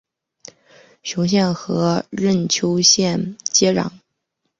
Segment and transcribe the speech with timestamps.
[1.03, 1.55] 雄县与
[2.09, 3.91] 任丘市接壤。